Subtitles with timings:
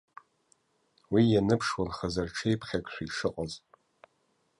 [1.13, 3.53] Уи ианыԥшуан хазы рҽыԥхьакшәа ишыҟаз.